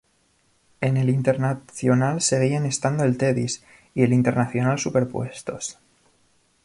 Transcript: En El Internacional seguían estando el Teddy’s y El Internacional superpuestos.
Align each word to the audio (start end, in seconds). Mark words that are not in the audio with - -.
En 0.81 0.97
El 0.97 1.11
Internacional 1.11 2.21
seguían 2.23 2.65
estando 2.65 3.03
el 3.03 3.17
Teddy’s 3.19 3.63
y 3.93 4.01
El 4.01 4.13
Internacional 4.13 4.79
superpuestos. 4.79 5.77